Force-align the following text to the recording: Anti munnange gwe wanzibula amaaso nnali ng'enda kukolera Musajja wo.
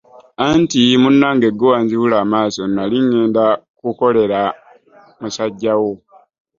Anti 0.47 0.81
munnange 1.01 1.47
gwe 1.51 1.67
wanzibula 1.73 2.15
amaaso 2.23 2.61
nnali 2.67 2.97
ng'enda 3.05 3.45
kukolera 3.79 4.41
Musajja 5.19 5.73
wo. 5.81 5.91